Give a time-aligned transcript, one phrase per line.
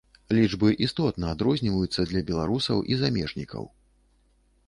[0.35, 3.63] Лічбы істотна адрозніваюцца для беларусаў і замежнікаў.